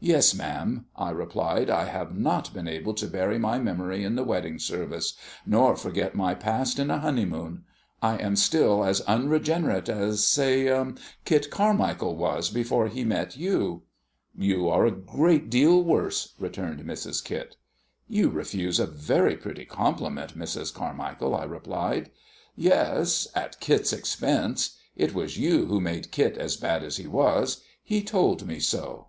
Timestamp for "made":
25.82-26.12